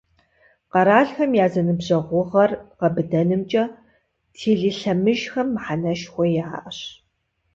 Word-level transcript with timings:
Къэралхэм 0.71 1.31
я 1.45 1.47
зэныбжьэгъугъэр 1.53 2.51
гъэбыдэнымкӏэ 2.79 3.63
телелъэмыжхэм 4.35 5.47
мыхьэнэшхуэ 5.53 6.25
яӏэщ. 6.45 6.79